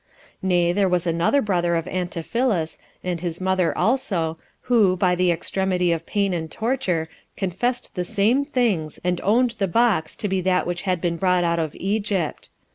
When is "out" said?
11.43-11.59